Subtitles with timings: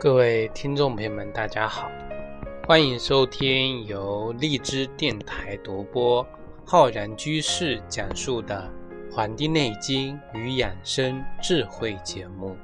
[0.00, 1.90] 各位听众朋友们，大家好，
[2.68, 6.24] 欢迎收听由荔枝电台独播、
[6.64, 8.70] 浩然居士讲述的
[9.12, 12.56] 《黄帝内经与养生智慧》节目。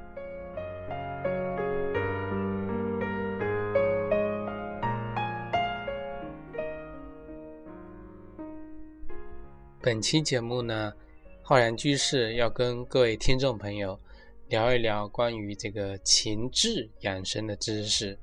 [9.81, 10.93] 本期节目呢，
[11.43, 13.99] 浩然居士要跟各位听众朋友。
[14.49, 18.19] 聊一聊关于这个情志养生的知识。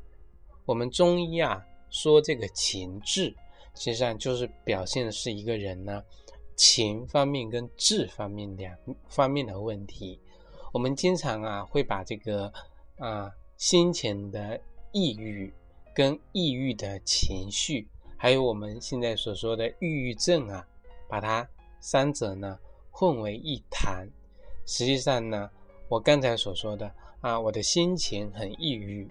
[0.66, 3.35] 我们中医啊说这个情志，
[3.73, 6.03] 实际上就是表现的是一个人呢
[6.55, 8.77] 情方面跟志方面两
[9.10, 10.20] 方面的问题。
[10.71, 12.54] 我们经常啊会把这个
[12.98, 15.51] 啊先前的抑郁
[15.95, 20.65] 跟抑郁的情绪，还有我们现在所说的抑郁症啊，
[21.10, 22.60] 把它三者呢
[22.91, 24.07] 混为一谈。
[24.67, 25.49] 实际上呢。
[25.91, 26.89] 我刚才所说的
[27.20, 29.05] 啊，我的心情很抑郁，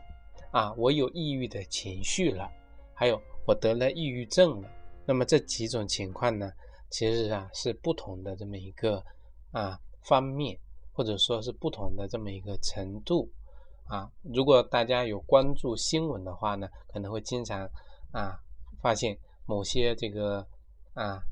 [0.50, 2.50] 啊，我有抑郁的情绪了，
[2.94, 4.70] 还有我得了抑郁症了。
[5.04, 6.50] 那么这几种情况呢，
[6.88, 9.04] 其实啊是不同的这么一个
[9.52, 10.58] 啊方面，
[10.94, 13.30] 或者说是不同的这么一个程度
[13.84, 14.10] 啊。
[14.22, 17.68] 如果大家有关注新闻的话呢，可能会经常
[18.10, 18.40] 啊
[18.80, 20.46] 发现某些这个
[20.94, 21.22] 啊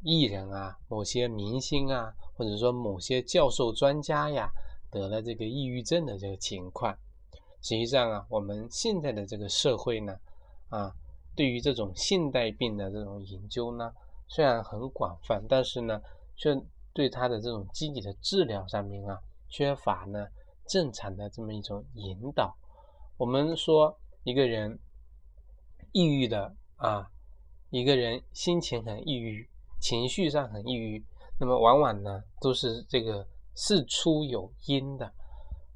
[0.00, 4.50] 艺人啊、某些明星啊，或者说某些教授专家呀。
[4.94, 6.96] 得了这个抑郁症的这个情况，
[7.60, 10.16] 实际上啊，我们现在的这个社会呢，
[10.68, 10.94] 啊，
[11.34, 13.92] 对于这种现代病的这种研究呢，
[14.28, 16.00] 虽然很广泛，但是呢，
[16.36, 16.56] 却
[16.92, 20.28] 对他的这种积极的治疗上面啊，缺乏呢
[20.68, 22.56] 正常的这么一种引导。
[23.16, 24.78] 我们说一个人
[25.90, 27.10] 抑郁的啊，
[27.70, 29.48] 一个人心情很抑郁，
[29.80, 31.04] 情绪上很抑郁，
[31.40, 33.26] 那么往往呢都是这个。
[33.54, 35.12] 事出有因的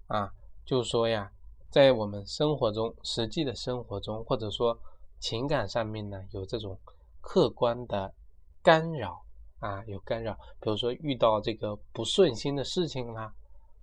[0.09, 0.33] 啊，
[0.65, 1.31] 就是说呀，
[1.71, 4.77] 在我们生活中，实际的生活中，或者说
[5.21, 6.79] 情感上面呢，有这种
[7.21, 8.13] 客观的
[8.63, 9.23] 干扰
[9.61, 10.35] 啊，有干扰。
[10.61, 13.33] 比如说遇到这个不顺心的事情啦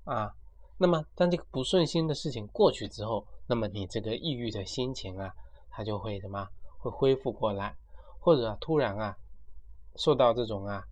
[0.04, 0.36] 啊，
[0.78, 5.34] 那么当这个不顺心的事情过去之后，那么你这个抑郁的心情啊，
[5.70, 6.48] 它就会什么
[6.80, 7.76] 会恢复过来，
[8.20, 9.16] 或者突然啊
[9.96, 10.84] 受到这种啊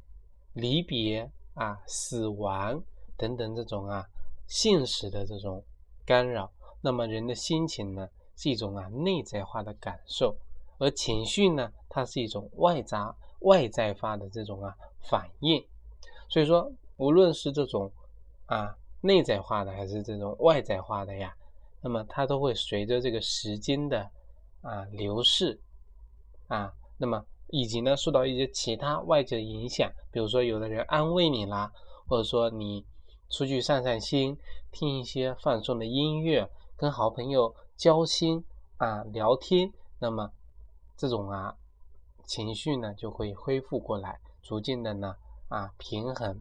[0.53, 2.81] 离别啊死亡。
[3.23, 4.06] 等等这种啊
[4.47, 5.63] 现实的这种
[6.06, 6.51] 干扰，
[6.81, 10.35] 那么人的心情呢是一种啊内在化的感受，
[10.78, 15.66] 而情绪呢它是一种外杂外在化的这种啊反应。
[16.28, 17.89] 所以说，无论是这种
[18.47, 21.34] 啊内在化的还是这种外在化的呀，
[21.79, 24.11] 那么它都会随着这个时间的
[24.59, 25.57] 啊流逝
[26.47, 31.72] 啊，那么以及呢受到一些其他外界的影响，比如说有的人安慰你啦，
[32.05, 32.85] 或者说你。
[33.33, 34.38] 出去散散心，
[34.71, 38.45] 听一些放松的音乐，跟好朋友交心
[38.77, 40.31] 啊聊天，那么
[40.95, 41.57] 这种啊
[42.25, 45.16] 情绪呢就会恢复过来，逐渐的呢
[45.47, 46.39] 啊平衡。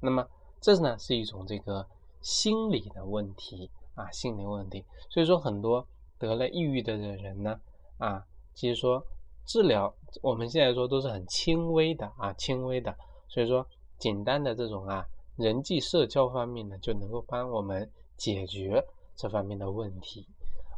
[0.00, 0.28] 那么
[0.60, 1.86] 这呢是一种这个
[2.20, 4.84] 心理的问题啊心理问题。
[5.08, 5.88] 所以说很多
[6.18, 7.58] 得了抑郁的人呢
[7.96, 8.22] 啊，
[8.54, 9.02] 其实说
[9.46, 12.94] 治疗我们现在说都是很轻微的啊轻微的，
[13.28, 15.08] 所以说简单的这种啊。
[15.38, 18.84] 人际社交方面呢，就能够帮我们解决
[19.14, 20.26] 这方面的问题。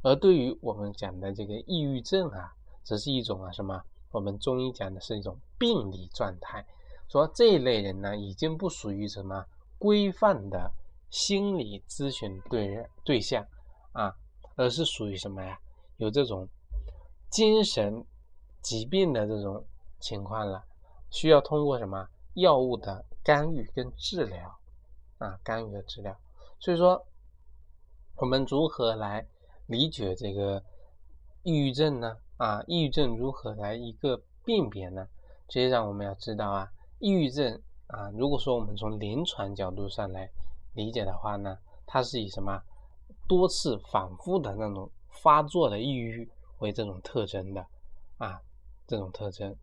[0.02, 3.82] 而对于我们讲的这个抑郁症啊，则是一种啊什么？
[4.10, 6.62] 我们中医讲的是一种病理状态。
[7.08, 9.46] 说这一类人呢，已经不属于什么
[9.78, 10.70] 规范的
[11.08, 13.42] 心理咨询对对象
[13.92, 14.14] 啊，
[14.56, 15.58] 而是属于什么呀？
[15.96, 16.46] 有这种
[17.30, 18.04] 精神
[18.60, 19.64] 疾病的这种
[20.00, 20.62] 情况了，
[21.10, 23.06] 需要通过什么药物的？
[23.30, 24.58] 干预跟治疗
[25.18, 26.18] 啊，干预和治疗。
[26.58, 27.06] 所以说，
[28.16, 29.24] 我们如何来
[29.66, 30.60] 理解这个
[31.44, 32.18] 抑郁症呢？
[32.38, 35.06] 啊，抑郁症如何来一个辨别呢？
[35.48, 40.28] 实际上我们要知道啊，抑郁症啊，如果说我们从临床角度上来
[40.74, 41.56] 理解的话呢，
[41.86, 42.60] 它是以什么
[43.28, 46.28] 多次反复的那种发作的抑郁
[46.58, 47.64] 为这种特征的
[48.18, 48.42] 啊，
[48.88, 49.54] 这种特征。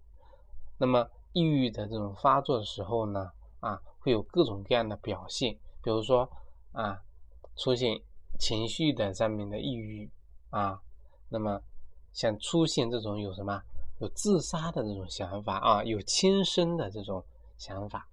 [0.78, 3.34] 那么抑郁的这种发作的时候呢？
[3.60, 6.30] 啊，会有各种各样的表现，比如说
[6.72, 7.02] 啊，
[7.56, 8.02] 出现
[8.40, 10.10] 情绪的上面的抑郁
[10.50, 10.82] 啊，
[11.30, 11.62] 那么
[12.14, 13.62] 像出现这种有什么
[14.00, 17.24] 有自杀的这种想法啊，有轻生的这种
[17.58, 18.08] 想法，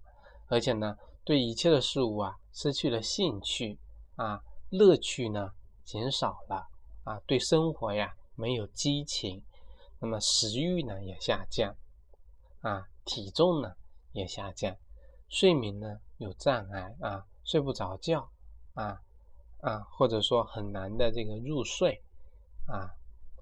[0.48, 3.78] 而且呢，对一切的事物啊失去了兴趣
[4.16, 5.52] 啊，乐趣呢
[5.84, 6.68] 减少了
[7.04, 9.42] 啊，对生活呀没有激情，
[10.00, 11.76] 那么食欲呢也下降
[12.62, 13.74] 啊，体重呢
[14.12, 14.74] 也下降。
[15.34, 18.30] 睡眠呢有障碍啊，睡不着觉
[18.74, 19.02] 啊
[19.62, 22.00] 啊，或者说很难的这个入睡
[22.68, 22.94] 啊，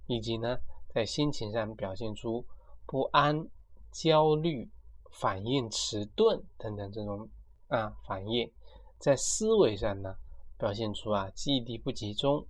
[0.07, 0.57] 以及呢，
[0.89, 2.47] 在心情上表现出
[2.87, 3.47] 不安、
[3.91, 4.71] 焦虑、
[5.11, 7.29] 反应迟钝等等这种
[7.69, 8.51] 啊反应，
[8.99, 10.17] 在思维上呢，
[10.57, 12.47] 表现出啊记忆力不集中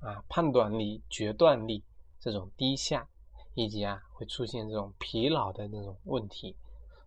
[0.00, 1.84] 啊、判断力、决断力
[2.18, 3.08] 这种低下，
[3.54, 6.56] 以及啊会出现这种疲劳的那种问题。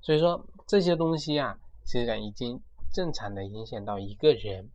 [0.07, 2.57] 所以说这些东西啊，实际上已经
[2.93, 4.71] 正常的影响到一个人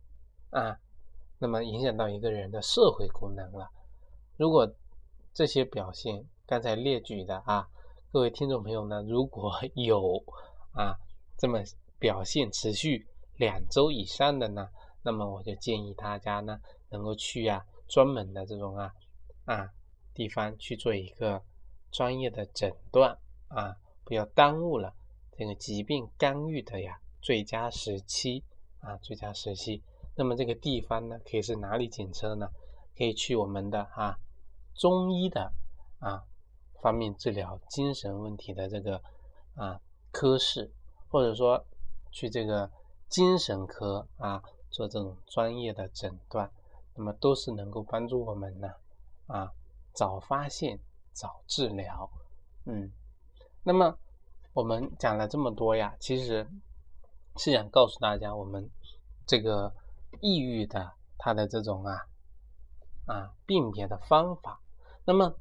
[0.51, 0.77] 啊，
[1.39, 3.67] 那么影响到一个人的社会功能了。
[4.37, 4.71] 如果
[5.33, 7.67] 这些表现刚才列举的啊，
[8.11, 10.23] 各位听众朋友呢，如果 有
[10.71, 10.95] 啊
[11.35, 11.63] 这么
[11.97, 13.07] 表现持续
[13.37, 14.69] 两周以上的呢，
[15.01, 16.59] 那么我就建议大家呢，
[16.91, 18.93] 能够去啊专门的这种啊
[19.45, 19.67] 啊
[20.13, 21.41] 地方去做一个
[21.89, 23.75] 专业的诊断啊，
[24.05, 24.93] 不要耽误了。
[25.35, 28.43] 这个疾病干预的呀最佳时期
[28.79, 29.81] 啊，最佳时期。
[30.15, 32.47] 那么这个地方呢，可以是哪里检测呢？
[32.95, 34.19] 可以去我们的啊
[34.75, 35.51] 中医的
[35.97, 36.23] 啊
[36.81, 39.01] 方面治疗精神问题的这个
[39.55, 39.81] 啊
[40.11, 40.71] 科室，
[41.09, 41.65] 或者说
[42.11, 42.69] 去这个
[43.09, 46.51] 精神科啊做这种专业的诊断，
[46.95, 48.69] 那么都是能够帮助我们呢
[49.25, 49.51] 啊
[49.93, 50.79] 早发现
[51.11, 52.07] 早治疗。
[52.65, 52.91] 嗯，
[53.63, 53.97] 那么。
[54.53, 56.47] 我们讲了这么多呀，其实
[57.37, 58.69] 是想告诉大家，我们
[59.25, 59.73] 这个
[60.21, 62.05] 抑郁的它的这种啊
[63.05, 64.61] 啊辨别的方法。
[65.05, 65.35] 那么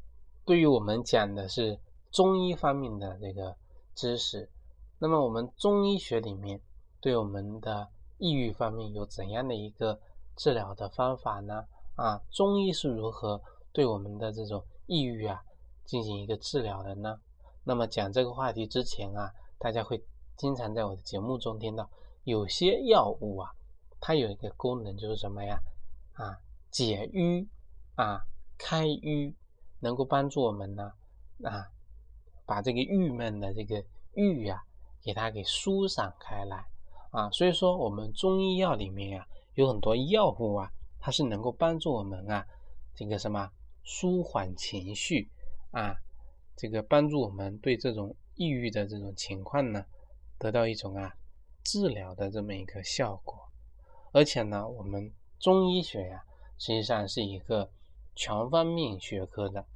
[0.46, 1.78] 对于我们讲的是
[2.10, 3.54] 中医方面的这个
[3.94, 4.50] 知识，
[4.98, 6.60] 那么我们中医学里面
[7.00, 10.00] 对我们的抑郁方面有怎样的一个
[10.36, 11.66] 治疗的方法呢？
[11.96, 13.42] 啊，中医是如何
[13.72, 15.42] 对我们的这种抑郁啊
[15.84, 17.20] 进行一个治疗的呢？
[17.64, 20.02] 那么讲这个话题之前啊，大家会
[20.36, 21.88] 经常在我的节目中听到，
[22.24, 23.50] 有些药物啊，
[24.00, 25.60] 它有一个功能就是什么呀？
[26.14, 26.36] 啊，
[26.70, 27.46] 解郁
[27.94, 28.24] 啊，
[28.58, 29.34] 开郁，
[29.80, 30.92] 能够帮助我们呢
[31.44, 31.70] 啊，
[32.44, 33.84] 把这个郁闷的这个
[34.14, 34.62] 郁呀，
[35.00, 36.66] 给它给舒散开来
[37.12, 37.30] 啊。
[37.30, 40.68] 所以说，我们中医药里面呀，有很多药物啊，
[40.98, 42.44] 它是能够帮助我们啊，
[42.96, 43.48] 这个什么
[43.84, 45.30] 舒缓情绪
[45.70, 45.94] 啊。
[46.62, 49.84] 这个帮助我们对这种抑郁的这种情况呢，
[50.38, 51.12] 得到一种啊
[51.64, 53.36] 治疗的这么一个效果，
[54.12, 56.24] 而且呢，我们中医学呀，
[56.58, 57.68] 实际上是一个
[58.14, 59.66] 全方面学科的。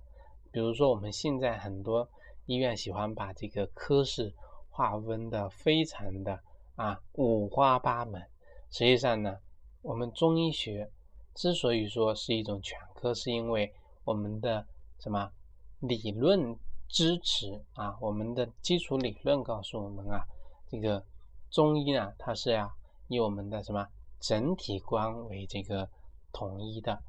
[0.53, 2.09] 比如说，我们现在很多
[2.45, 4.33] 医院喜欢把这个科室
[4.71, 6.41] 划分的非常的
[6.77, 8.23] 啊五花八门。
[8.71, 9.37] 实际上呢，
[9.83, 10.89] 我们中医学
[11.35, 13.75] 之所以说是一种全科，是因为
[14.05, 14.65] 我们的
[15.01, 15.33] 什么
[15.81, 16.57] 理论。
[16.89, 20.25] 支持啊，我们的基础理论告诉我们啊，
[20.69, 21.05] 这个
[21.51, 22.73] 中医呢，它是呀
[23.09, 23.87] 以我们的什么
[24.21, 25.89] 整体观为这个
[26.33, 27.03] 统一的，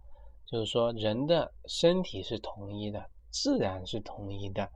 [0.45, 4.69] 就是说人的身体是统一的，自然是统一的。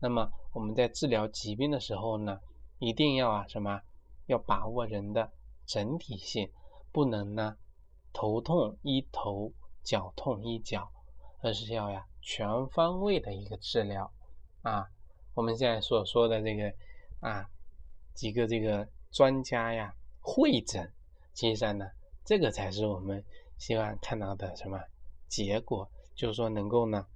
[0.00, 2.40] 那么我们在治疗疾病的时候呢，
[2.78, 3.80] 一定要啊什么，
[4.26, 5.30] 要把握人的
[5.66, 6.50] 整体性，
[6.92, 7.56] 不能呢
[8.12, 10.90] 头痛医头，脚痛医脚，
[11.40, 14.12] 而是要呀全方位的一个治疗。
[14.68, 14.86] 啊，
[15.32, 16.72] 我们现在所说的这个
[17.20, 17.48] 啊，
[18.12, 20.84] 几个这个专家呀会诊，
[21.34, 21.90] 实际上呢，
[22.22, 23.24] 这个才是我们
[23.56, 24.78] 希望看到的什么
[25.26, 25.90] 结果？
[26.14, 27.06] 就是说能够呢，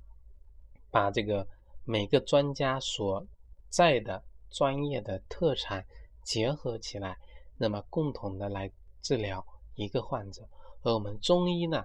[0.90, 1.46] 把这个
[1.84, 3.26] 每个专家所
[3.68, 5.84] 在的专业的特产
[6.22, 7.18] 结合起来，
[7.58, 8.70] 那么共同的来
[9.02, 9.44] 治疗
[9.74, 10.48] 一个患者。
[10.82, 11.84] 而我们中医呢，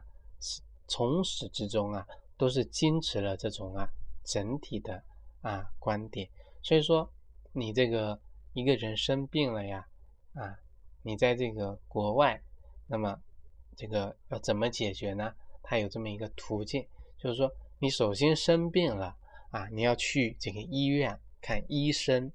[0.87, 2.07] 从始至终啊，
[2.37, 3.89] 都是坚持了这种啊
[4.23, 5.03] 整体的。
[5.41, 6.29] 啊，观点，
[6.63, 7.09] 所以说
[7.53, 8.19] 你这个
[8.53, 9.87] 一个人生病了呀，
[10.33, 10.57] 啊，
[11.03, 12.41] 你在这个国外，
[12.87, 13.21] 那么
[13.75, 15.33] 这个要怎么解决呢？
[15.61, 16.85] 它有这么一个途径，
[17.17, 19.15] 就是说你首先生病了
[19.51, 22.31] 啊，你要去这个医院看医生，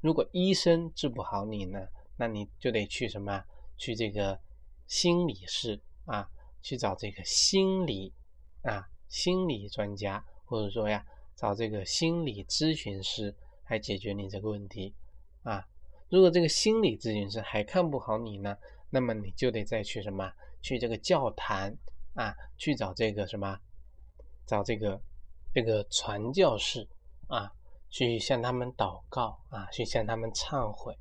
[0.00, 3.44] 如果医生治不好你呢，那你就得去什么？
[3.76, 4.40] 去这个
[4.86, 6.30] 心理室啊，
[6.62, 8.14] 去找这个心理
[8.62, 11.04] 啊心理专家，或者说呀。
[11.36, 13.34] 找这个心理咨询师
[13.68, 14.94] 来解决你这个问题
[15.42, 15.66] 啊！
[16.08, 18.56] 如果这个心理咨询师还看不好你呢，
[18.90, 20.32] 那么你就得再去什么？
[20.62, 21.76] 去这个教堂
[22.14, 23.58] 啊，去找这个什么？
[24.46, 25.00] 找这个
[25.52, 26.86] 这个传教士
[27.26, 27.52] 啊，
[27.90, 30.96] 去向他们祷告啊，去向他们忏悔。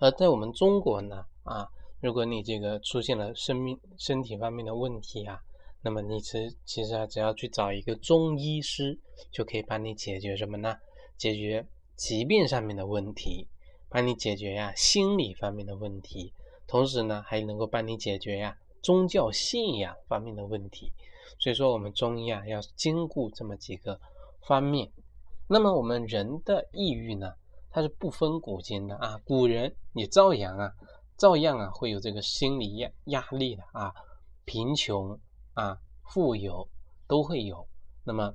[0.00, 1.68] 而在我们中国呢啊，
[2.00, 5.42] 如果你这个出现了生命身体方面的问题啊。
[5.80, 8.98] 那么你其其实啊，只要去找一个中医师，
[9.30, 10.76] 就可以帮你解决什么呢？
[11.16, 11.66] 解决
[11.96, 13.48] 疾病上面的问题，
[13.88, 16.32] 帮你解决呀心理方面的问题，
[16.66, 20.92] 同时呢，还能够帮你解决呀宗教信仰方面的问题。
[21.38, 24.00] 所以说我们中医啊要兼顾这么几个
[24.46, 24.90] 方面。
[25.48, 27.32] 那么我们人的抑郁呢，
[27.70, 30.72] 它是不分古今的啊，古人也照样啊，
[31.16, 33.92] 照样啊会有这个心理压压力的啊，
[34.44, 35.18] 贫穷
[35.60, 36.68] 啊，富有
[37.06, 37.66] 都会有。
[38.04, 38.34] 那么，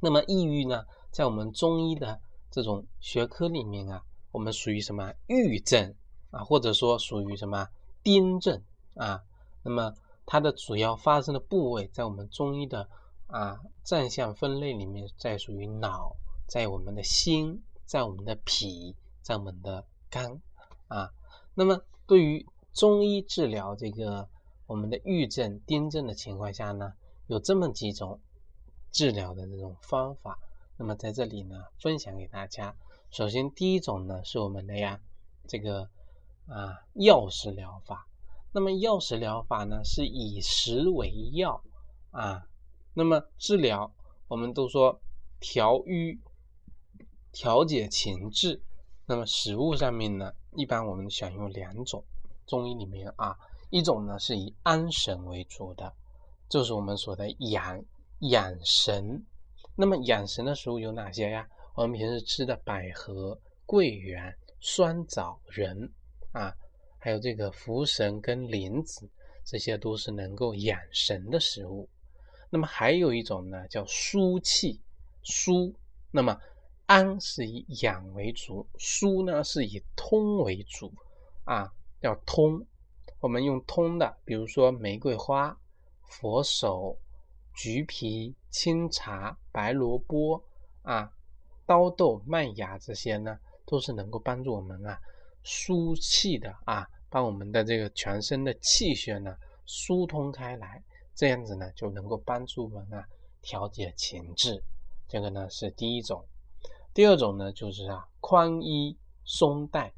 [0.00, 2.20] 那么抑郁呢，在我们中医的
[2.50, 5.94] 这种学科里面啊，我们属于什么郁症
[6.30, 7.68] 啊，或者说属于什么
[8.02, 8.62] 癫症
[8.94, 9.22] 啊？
[9.62, 12.88] 那么它的主要发生的部位，在我们中医的。
[13.28, 16.14] 啊，占相分类里面，在属于脑，
[16.46, 20.42] 在我们的心，在我们的脾，在我们的肝
[20.88, 21.10] 啊。
[21.54, 24.28] 那么，对于中医治疗这个
[24.66, 26.94] 我们的郁症、癫症的情况下呢，
[27.26, 28.20] 有这么几种
[28.90, 30.38] 治疗的这种方法。
[30.76, 32.74] 那么在这里呢，分享给大家。
[33.10, 35.00] 首先，第一种呢，是我们的呀，
[35.46, 35.90] 这个
[36.46, 38.06] 啊药食疗法。
[38.52, 41.62] 那么药食疗法呢，是以食为药
[42.10, 42.46] 啊。
[42.94, 43.92] 那么治疗，
[44.28, 45.00] 我们都说
[45.40, 46.20] 调瘀、
[47.32, 48.62] 调节情志。
[49.06, 52.04] 那么食物上面呢，一般我们选用两种，
[52.46, 53.36] 中医里面啊，
[53.72, 55.90] 一种呢是以安神为主的，
[56.46, 57.82] 就是我们说的养
[58.20, 59.24] 养神。
[59.74, 61.48] 那么养神的食物有哪些呀？
[61.74, 65.90] 我们平时吃的百合、桂圆、酸枣仁
[66.32, 66.54] 啊，
[66.98, 69.08] 还有这个茯神跟莲子，
[69.42, 71.88] 这些都是能够养神的食物。
[72.50, 74.82] 那么还有一种呢，叫疏气
[75.22, 75.74] 疏。
[76.10, 76.38] 那么
[76.84, 80.92] 安是以养为主，疏呢是以通为主
[81.44, 82.66] 啊，要通。
[83.22, 85.56] 我们用通的，比如说玫瑰花、
[86.08, 86.98] 佛手、
[87.54, 90.42] 橘皮、清茶、白萝卜
[90.82, 91.08] 啊、
[91.64, 94.98] 刀豆、麦芽这些呢，都是能够帮助我们啊
[95.44, 99.36] 疏气的啊，把我们的这个全身的气血呢
[99.66, 100.82] 疏通开来。
[101.14, 103.06] 这样子呢，就能够帮助我们啊
[103.40, 104.60] 调节情志，
[105.06, 106.24] 这个呢是第一种。
[106.92, 109.94] 第二种呢就是啊宽衣松带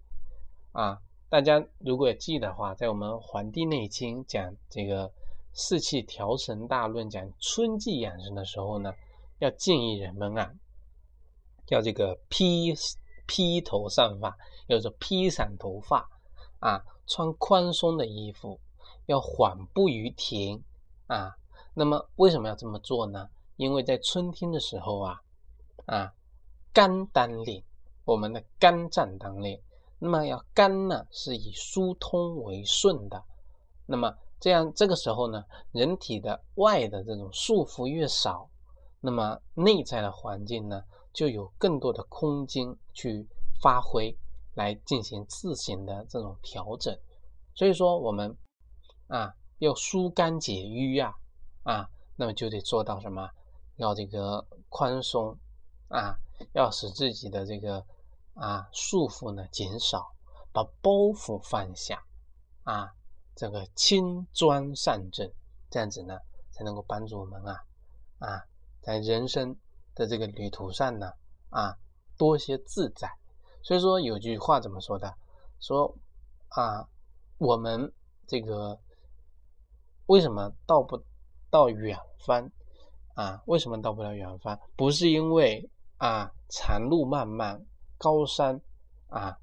[0.72, 1.00] 啊，
[1.34, 5.12] 大家如果记得话，在我们《黄帝内经》讲这个
[5.52, 8.94] 四气调神大论，讲春季养生的时候呢，
[9.40, 10.48] 要建议人们啊，
[11.70, 12.72] 要这个披
[13.26, 14.38] 披头散发，
[14.68, 16.08] 要做披散头发
[16.60, 18.60] 啊，穿宽松的衣服，
[19.06, 20.62] 要缓步于庭。
[21.08, 21.34] 啊，
[21.74, 23.28] 那么为什么要这么做呢？
[23.56, 25.20] 因为在春天的时候啊，
[25.86, 26.14] 啊，
[26.72, 27.60] 肝当令，
[28.04, 29.60] 我们的肝脏当令。
[30.04, 33.24] 那么要肝呢，是以疏通为顺的。
[33.86, 35.42] 那么这样这个时候呢，
[35.72, 38.50] 人体的外的这种束缚越少，
[39.00, 40.84] 那么内在的环境呢，
[41.14, 43.26] 就有更多的空间去
[43.62, 44.14] 发挥，
[44.52, 46.94] 来进行自行的这种调整。
[47.54, 48.36] 所以说我们
[49.06, 49.34] 啊。
[49.60, 51.14] 要疏肝解郁呀，
[51.62, 53.30] 啊，那么就得做到什么？
[53.76, 55.38] 要这个宽松
[55.88, 56.18] 啊，
[56.52, 57.82] 要使自己的这个
[58.34, 60.12] 啊束缚呢减少，
[60.52, 62.04] 把包袱放下
[62.62, 62.92] 啊，
[63.34, 65.32] 这个轻装上阵，
[65.70, 66.18] 这样子呢
[66.52, 67.64] 才能够帮助我们啊
[68.18, 68.44] 啊，
[68.80, 69.56] 在人生
[69.94, 71.10] 的这个旅途上呢
[71.50, 71.76] 啊
[72.16, 73.10] 多些自在。
[73.62, 75.14] 所以说有句话怎么说的？
[75.60, 75.96] 说
[76.48, 76.86] 啊，
[77.38, 77.92] 我们
[78.26, 78.78] 这个。
[80.06, 81.02] 为什么到不
[81.48, 82.50] 到远方
[83.14, 83.42] 啊？
[83.46, 84.60] 为什么到不了远方？
[84.76, 87.64] 不是因为啊长路漫漫
[88.04, 88.60] 高山
[89.08, 89.38] 啊，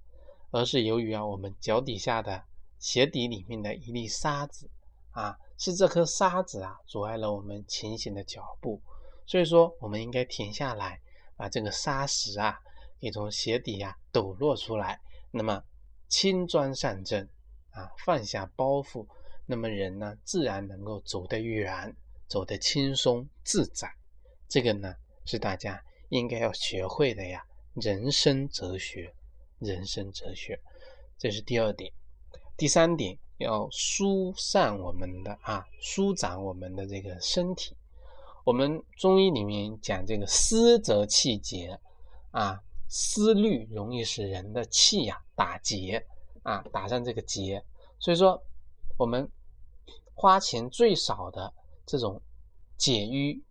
[0.51, 2.43] 而是由于啊我们脚底下的
[2.77, 4.69] 鞋底里面的一粒沙子
[5.13, 8.79] 啊，是这颗沙子啊阻碍了我们前行的脚步。
[9.25, 11.01] 所以说，我们应该停下来，
[11.35, 12.59] 把这个沙石啊
[12.99, 15.01] 给从鞋底呀抖落出来，
[15.31, 15.63] 那么
[16.07, 17.27] 轻装上阵
[17.71, 19.07] 啊，放下包袱。
[19.47, 21.95] 那么人呢，自然能够走得远，
[22.27, 23.91] 走得轻松自在。
[24.47, 24.93] 这个呢，
[25.25, 29.13] 是大家应该要学会的呀，人生哲学，
[29.59, 30.59] 人生哲学。
[31.17, 31.91] 这是第二点。
[32.57, 37.75] 第三点，要疏散我们的啊，舒展我们的这个身体。
[38.43, 41.79] 我们中医里面讲这个思则气结
[42.31, 46.05] 啊，思虑容易使人的气呀打结
[46.43, 47.63] 啊，打上这个结。
[47.99, 48.41] 所以说，
[48.97, 49.29] 我们。
[50.13, 51.51] 花钱最少的
[51.83, 52.21] 这种
[52.77, 53.43] 解郁、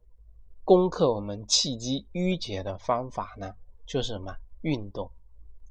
[0.63, 3.57] 攻克我们气机郁结的方法呢，
[3.91, 4.33] 就是什么？
[4.61, 5.11] 运动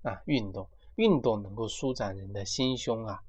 [0.02, 3.24] 啊，运动，运动能够舒展人的心胸啊。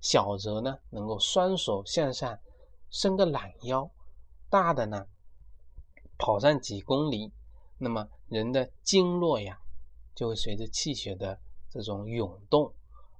[0.00, 2.38] 小则呢，能够双手向上
[2.88, 3.90] 伸个懒腰；
[4.48, 5.06] 大的呢，
[6.16, 7.30] 跑上几公里，
[7.76, 9.60] 那么人的经络呀，
[10.14, 12.72] 就会随着气血的这种涌动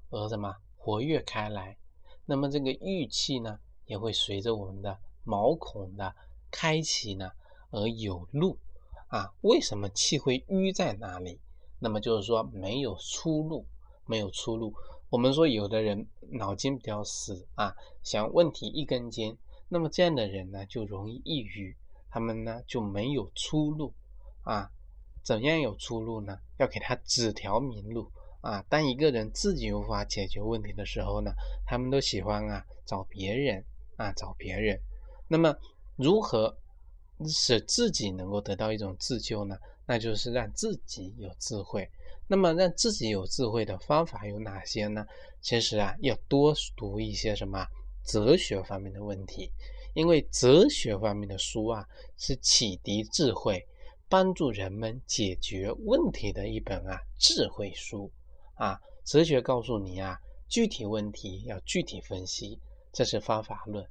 [0.08, 1.76] 而什么活跃开来。
[2.24, 3.60] 那么这个郁气呢？
[3.84, 6.14] 也会随着我们的毛孔的
[6.50, 7.30] 开启呢
[7.70, 8.56] 而有路
[9.12, 9.30] 啊。
[9.42, 11.38] 为什么气会淤在哪里？
[11.78, 13.66] 那么就是说没有出路，
[14.06, 14.74] 没有出路。
[15.10, 19.36] 我们说有的人脑筋比较死啊，想问题一根筋，
[19.68, 21.76] 那么这样的人呢就容易抑郁，
[22.08, 23.92] 他们呢就没有出路
[24.42, 24.70] 啊。
[25.22, 26.36] 怎样有出路呢？
[26.58, 28.64] 要给他指条明路啊！
[28.68, 31.32] 当一个人自己无法解决问题的时候呢，
[31.64, 33.64] 他们都喜欢啊找别人
[33.96, 34.80] 啊找别人。
[35.28, 35.56] 那么
[35.94, 36.56] 如何
[37.28, 39.56] 使自己能够得到一种自救呢？
[39.86, 41.88] 那就是让自己有智慧。
[42.26, 45.04] 那么让自己有智慧的方法有哪些呢？
[45.40, 47.66] 其实啊，要多读一些什么
[48.04, 49.50] 哲学方面的问题，
[49.94, 51.86] 因为哲学方面的书啊
[52.16, 53.66] 是启迪智慧。
[54.08, 58.12] 帮助人们解决问题的一本啊智慧书
[58.56, 62.60] 啊，哲学告诉你啊，具体问题要具体分析，
[62.92, 63.82] 这是方法论；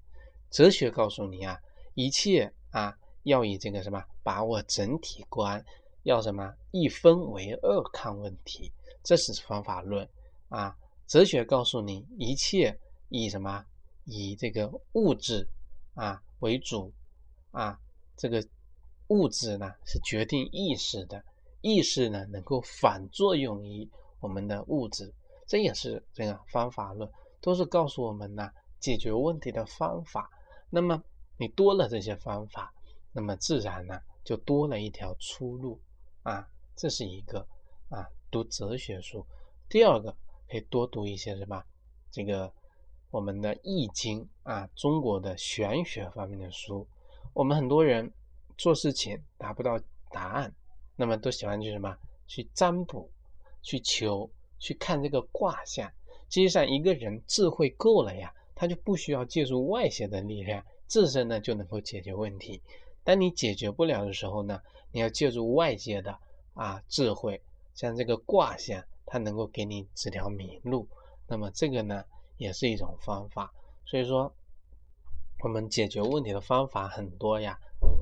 [0.51, 1.59] 哲学告诉你啊，
[1.95, 5.63] 一切啊要以这个什么把握整体观，
[6.03, 8.71] 要什么一分为二看问题，
[9.03, 10.07] 这是方法论
[10.49, 10.75] 啊。
[11.07, 13.65] 哲学告诉你一切以什么
[14.05, 15.47] 以这个物质
[15.93, 16.91] 啊为主
[17.51, 17.79] 啊，
[18.15, 18.43] 这个。
[19.07, 21.21] 物质呢是决定意识的，
[21.59, 23.85] 意识呢能够反作用于
[24.21, 25.13] 我们的物质，
[25.45, 27.11] 这也是这个方法论，
[27.41, 28.49] 都是告诉我们呢
[28.79, 30.29] 解决问题的方法。
[30.69, 31.03] 那么
[31.37, 32.73] 你多了这些方法，
[33.11, 35.79] 那么自然呢就多了一条出路
[36.23, 37.39] 啊，这是一个
[37.89, 39.25] 啊读哲学书。
[39.69, 40.15] 第二个
[40.49, 41.63] 可以多读一些什么
[42.11, 42.51] 这个
[43.09, 46.87] 我们的易经啊，中国的玄学方面的书，
[47.33, 48.11] 我们很多人。
[48.57, 49.79] 做事情达不到
[50.11, 50.53] 答案，
[50.95, 51.97] 那么都喜欢去什么？
[52.27, 53.09] 去占卜，
[53.63, 55.89] 去求，去看这个卦象。
[56.29, 62.61] 实际上，一个人智慧够了呀，他就不需要借助外界的力量，自身呢就能够解决问题。
[63.03, 64.61] 当你解决不了的时候呢，
[64.91, 66.17] 你要借助外界的
[66.53, 67.41] 啊智慧，
[67.73, 70.87] 像这个卦象，它能够给你指条明路。
[71.27, 72.03] 那么这个呢，
[72.37, 73.53] 也是一种方法。
[73.85, 74.33] 所以说，
[75.43, 77.59] 我们解决问题的方法很多呀。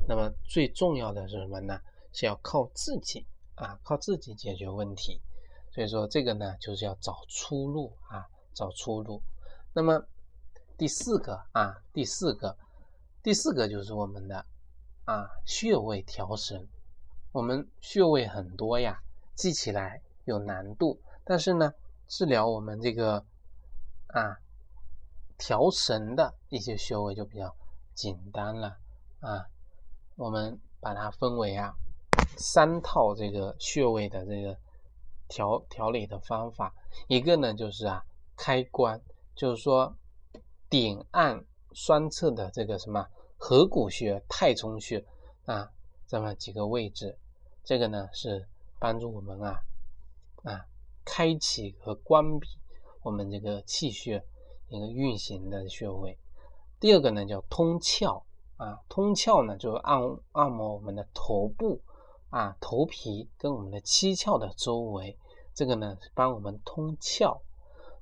[0.07, 1.79] 那么最重要的是什么呢？
[2.11, 5.21] 是要靠自己啊，靠自己解决问题。
[5.71, 9.21] 所以说这个呢，就是要找出路啊，找出路。
[9.71, 10.03] 那么
[10.77, 12.57] 第四个啊，第四个，
[13.21, 14.43] 第四个就是我们的
[15.09, 16.67] 啊穴位调神。
[17.31, 19.01] 我们穴位很多呀，
[19.33, 21.73] 记起来有难度，但是呢，
[22.07, 23.25] 治疗我们这个
[24.05, 24.37] 啊
[25.35, 27.55] 调神的一些穴位就比较
[27.95, 28.77] 简单了
[29.21, 29.47] 啊。
[30.15, 31.73] 我们把它分为啊
[32.37, 34.55] 三套这个穴位的这个
[35.27, 36.71] 调调理的方法，
[37.07, 38.05] 一个呢就是啊
[38.37, 39.01] 开关，
[39.33, 39.95] 就是说
[40.69, 41.43] 点按
[41.73, 43.07] 双侧的这个什么
[43.39, 45.03] 合谷穴、太冲穴
[45.45, 45.71] 啊
[46.05, 47.17] 这么几个位置，
[47.63, 48.45] 这个呢是
[48.77, 49.59] 帮助我们啊
[50.43, 50.65] 啊
[51.03, 52.47] 开启和关闭
[53.01, 54.23] 我们这个气血
[54.67, 56.17] 一个运行的穴位。
[56.79, 58.21] 第二个呢叫通窍。
[58.59, 60.01] 啊，通窍呢，就是按
[60.33, 61.79] 按摩我们的头部
[62.29, 65.17] 啊，头皮跟我们的七窍的周围，
[65.53, 67.39] 这个呢是帮我们通窍。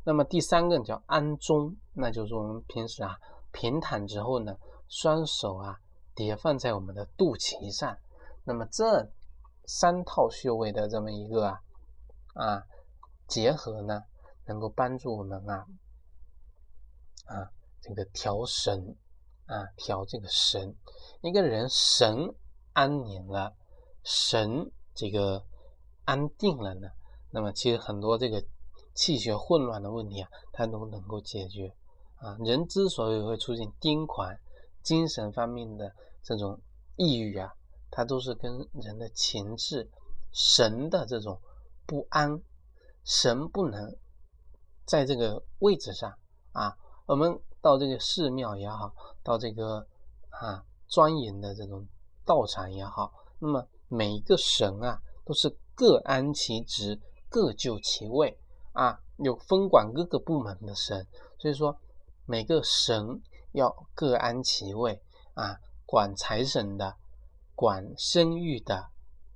[0.04, 3.20] 那么第三个叫安中，那就是我们平时啊
[3.52, 5.80] 平躺之后呢，双手啊
[6.16, 7.98] 叠放在我们的肚脐上。
[8.44, 9.12] 那么这
[9.66, 11.62] 三套穴位的这么一个啊
[12.34, 12.64] 啊
[13.28, 14.04] 结合呢，
[14.46, 15.66] 能够帮助我们啊
[17.26, 18.96] 啊这个调神。
[19.50, 20.76] 啊，调这个神，
[21.22, 22.36] 一个人神
[22.74, 23.56] 安宁了，
[24.04, 25.46] 神这个
[26.04, 26.90] 安定了呢，
[27.32, 28.44] 那么其实很多这个
[28.94, 31.74] 气血混乱的问题啊，它都能够解决
[32.18, 32.36] 啊。
[32.42, 34.38] 人之所以会出现癫狂、
[34.84, 36.60] 精神方面的这种
[36.96, 37.54] 抑郁啊，
[37.90, 39.90] 它都是跟人的情志、
[40.32, 41.42] 神的这种
[41.86, 42.42] 不安，
[43.04, 43.96] 神不能
[44.86, 46.18] 在这个位置上
[46.52, 47.40] 啊，我们。
[47.60, 49.86] 到这个寺庙也好，到这个
[50.30, 51.86] 啊庄严的这种
[52.24, 58.40] 道场也好，那么每一个神啊都是各安其职，各就其位
[58.72, 61.06] 啊，有分管各个部门的神，
[61.40, 61.78] 所以说
[62.26, 63.22] 每个神
[63.58, 65.02] 要各安其位
[65.34, 66.96] 啊，管财神的，
[67.56, 68.90] 管生育的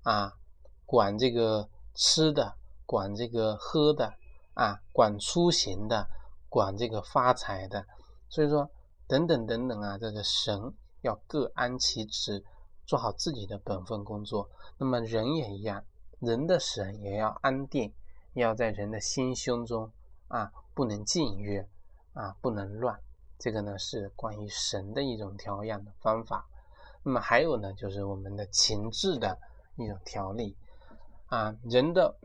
[0.03, 0.37] 啊，
[0.85, 2.55] 管这个吃的，
[2.85, 4.13] 管这个喝的
[4.53, 6.07] 啊，管出行的，
[6.49, 7.83] 管这个发财的。
[8.29, 8.69] 所以说，
[9.07, 12.45] 等等等等啊，这个神要各安其职，
[12.85, 14.47] 做好自己的本分工作。
[14.77, 15.83] 那么人也一样，
[16.19, 17.91] 人的神也要安定，
[18.33, 19.91] 要在人的心胸中
[20.27, 21.65] 啊，不能禁欲
[22.13, 23.01] 啊，不能乱。
[23.41, 26.47] 这个呢是关于神的一种调养的方法。
[27.01, 29.35] 那么还有呢，就是我们的情志的
[29.77, 30.55] 一种调理
[31.25, 31.57] 啊。
[31.63, 32.15] 人的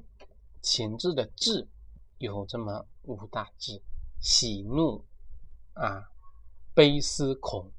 [0.60, 1.66] 情志的志
[2.18, 3.80] 有这么五大志：
[4.20, 5.02] 喜怒
[5.72, 6.10] 啊、
[6.74, 7.72] 悲思恐，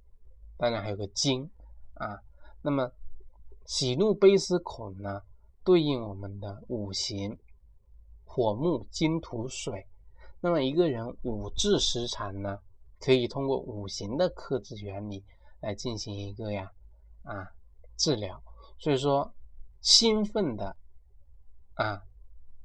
[0.58, 1.48] 当然还有个惊
[1.94, 2.20] 啊。
[2.64, 2.92] 那么
[3.68, 5.22] 喜怒悲思恐呢，
[5.64, 7.38] 对应我们的五行：
[8.26, 9.86] 火木金土水。
[10.40, 12.60] 那么一个人五志失常呢，
[13.00, 15.24] 可以通过五行的克制原理
[15.60, 16.72] 来进行一个呀
[17.24, 17.52] 啊
[17.96, 18.44] 治疗。
[18.80, 19.34] 所以说，
[19.82, 20.76] 兴奋的
[21.76, 22.04] 啊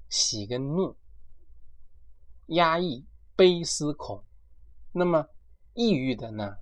[0.09, 0.97] 喜跟怒，
[2.47, 4.25] 压抑悲思恐。
[4.93, 5.27] 那么
[5.75, 6.57] 抑郁的呢，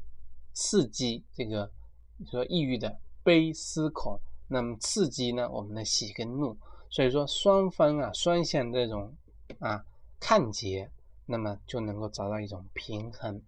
[0.53, 1.73] 刺激这个
[2.17, 6.59] 你说抑郁的悲思恐，那么刺激呢我们的喜跟怒。
[6.91, 9.17] 所以说双方啊双向这种
[9.59, 9.85] 啊
[10.19, 10.91] 看结。
[11.27, 13.41] 那么就能够找到一种平衡，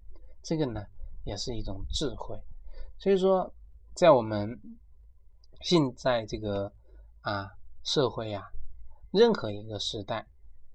[0.42, 0.84] 这个呢
[1.24, 2.36] 也是一种智慧。
[2.98, 3.52] 所以说，
[3.94, 4.60] 在我们
[5.60, 6.72] 现在这个
[7.20, 7.50] 啊
[7.82, 8.50] 社会啊，
[9.10, 10.26] 任何一个时代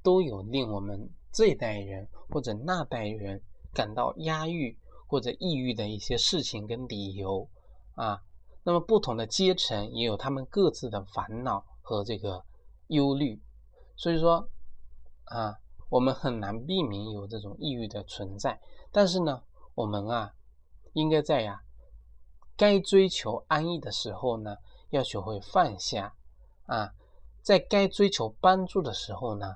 [0.02, 3.42] 都有令我们这一代人或者那代人
[3.74, 4.78] 感到压抑
[5.08, 7.50] 或者抑郁的一些事情跟理由
[7.96, 8.24] 啊。
[8.64, 12.44] 那么不同的阶层也有他们各自的烦恼和这个
[12.88, 13.42] 忧虑。
[13.96, 14.50] 所以说
[15.26, 15.60] 啊。
[15.90, 18.60] 我们很难避免有这种抑郁的存在，
[18.92, 19.42] 但是呢，
[19.78, 20.34] 我们啊，
[20.94, 21.62] 应该在呀，
[22.56, 24.58] 该追求安逸的时候呢，
[24.90, 26.16] 要学会放下
[26.66, 26.96] 啊，
[27.44, 29.56] 在该追求帮助的时候呢，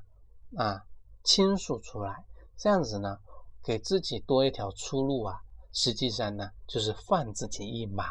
[0.55, 0.85] 啊，
[1.23, 2.23] 倾诉出来，
[2.55, 3.17] 这样子呢，
[3.63, 5.41] 给自己多一条出路啊，
[5.73, 8.03] 实际上呢，就是放自己一马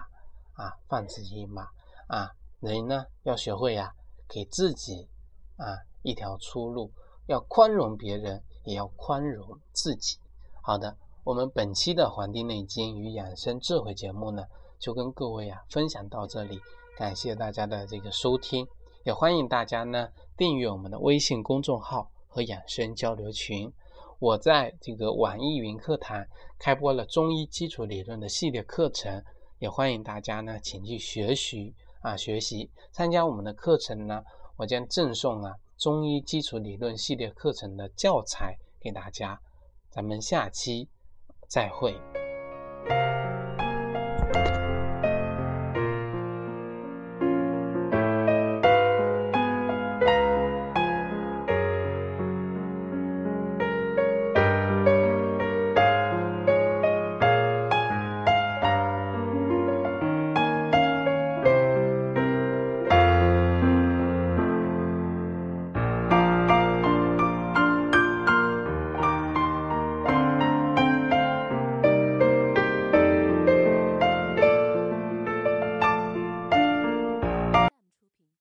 [0.54, 1.68] 啊，放自己一马
[2.08, 3.94] 啊，人呢，要学会呀，
[4.26, 5.08] 给自己
[5.56, 6.92] 啊一条出路。
[7.26, 10.18] 要宽容别人，也要宽容自己。
[10.60, 14.42] 好的，我们本期的《黄帝内经与养生智慧》节目呢，
[14.78, 16.59] 就跟各位啊分享到这里。
[16.96, 18.66] 感谢大家的这个收听，
[19.04, 23.70] 也欢迎大家呢订阅我们的微信公众号和养生交流群。
[24.18, 26.26] 我在这个网易云课堂
[26.59, 29.22] 开播了中医基础理论的系列课程，
[29.59, 32.70] 也欢迎大家呢请去学习啊学习。
[32.92, 34.24] 参加我们的课程呢，
[34.56, 35.54] 我将赠送啊。
[35.76, 39.40] 中医基础理论系列课程的教材给大家，
[39.90, 40.88] 咱们下期
[41.50, 42.00] 再会。